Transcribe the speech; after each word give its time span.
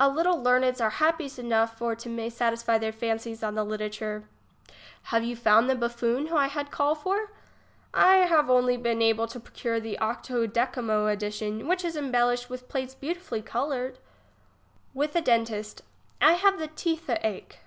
A 0.00 0.08
little 0.08 0.42
leameds 0.42 0.80
are 0.80 0.90
happies 0.90 1.38
enough 1.38 1.78
for 1.78 1.94
to 1.94 2.08
may 2.08 2.30
to 2.30 2.34
satisfy 2.34 2.78
their 2.78 2.90
fancies 2.90 3.44
on 3.44 3.54
the 3.54 3.62
literature. 3.64 4.28
Have 5.02 5.22
you 5.22 5.36
found 5.36 5.70
the 5.70 5.76
Buffon 5.76 6.26
who 6.26 6.36
I 6.36 6.48
had 6.48 6.72
call 6.72 6.96
for? 6.96 7.30
I 7.94 8.26
have 8.26 8.50
only 8.50 8.76
been 8.76 9.00
able 9.00 9.28
to 9.28 9.38
procure 9.38 9.78
the 9.78 9.96
octo 10.00 10.48
decimo 10.48 11.06
edition, 11.06 11.68
which 11.68 11.84
is 11.84 11.96
embellished 11.96 12.50
with 12.50 12.68
plates 12.68 12.96
beautifully 12.96 13.40
coloured. 13.40 14.00
IVith 14.96 15.14
a 15.14 15.20
dentist. 15.20 15.82
I 16.20 16.32
have 16.32 16.58
the 16.58 16.66
teetht 16.66 17.20
ache. 17.24 17.60